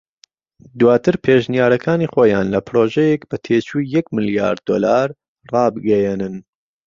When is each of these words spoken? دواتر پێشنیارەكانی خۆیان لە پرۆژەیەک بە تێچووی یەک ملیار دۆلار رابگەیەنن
دواتر 0.79 1.15
پێشنیارەكانی 1.25 2.11
خۆیان 2.13 2.45
لە 2.53 2.59
پرۆژەیەک 2.67 3.21
بە 3.29 3.37
تێچووی 3.45 3.91
یەک 3.95 4.05
ملیار 4.15 4.55
دۆلار 4.69 5.07
رابگەیەنن 5.51 6.35